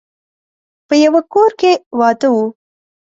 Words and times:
په 0.87 0.95
يوه 1.03 1.21
کور 1.33 1.51
کې 1.59 1.71
واده 1.99 2.27
و. 2.33 2.37